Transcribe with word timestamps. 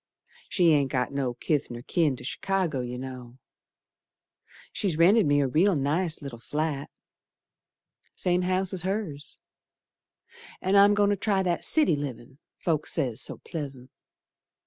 She 0.49 0.71
ain't 0.71 0.89
got 0.91 1.11
no 1.11 1.35
kith 1.35 1.69
nor 1.69 1.83
kin 1.83 2.15
to 2.15 2.23
Chicago, 2.23 2.79
you 2.79 2.97
know 2.97 3.37
She's 4.71 4.97
rented 4.97 5.27
me 5.27 5.41
a 5.41 5.47
real 5.47 5.75
nice 5.75 6.23
little 6.23 6.39
flat, 6.39 6.89
Same 8.13 8.41
house 8.41 8.73
as 8.73 8.81
hers, 8.81 9.37
An' 10.59 10.75
I'm 10.75 10.95
goin' 10.95 11.11
to 11.11 11.15
try 11.15 11.43
that 11.43 11.63
city 11.63 11.95
livin' 11.95 12.39
folks 12.57 12.93
say's 12.93 13.21
so 13.21 13.41
pleasant. 13.45 13.91